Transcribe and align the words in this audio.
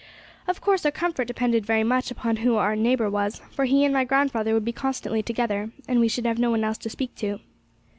Of 0.47 0.61
course, 0.61 0.83
our 0.83 0.91
comfort 0.91 1.25
depended 1.25 1.63
very 1.63 1.83
much 1.83 2.09
upon 2.09 2.37
who 2.37 2.55
our 2.55 2.75
neighbour 2.75 3.07
was, 3.07 3.39
for 3.51 3.65
he 3.65 3.85
and 3.85 3.93
my 3.93 4.03
grandfather 4.03 4.51
would 4.55 4.65
be 4.65 4.71
constantly 4.73 5.21
together, 5.21 5.69
and 5.87 5.99
we 5.99 6.07
should 6.07 6.25
have 6.25 6.39
no 6.39 6.49
one 6.49 6.63
else 6.63 6.79
to 6.79 6.89
speak 6.89 7.13
to. 7.17 7.39